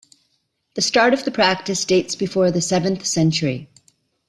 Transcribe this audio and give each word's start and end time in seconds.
The 0.73 0.81
start 0.81 1.13
of 1.13 1.25
the 1.25 1.29
practice 1.29 1.85
dates 1.85 2.15
before 2.15 2.49
the 2.49 2.59
seventh 2.59 3.05
century. 3.05 3.69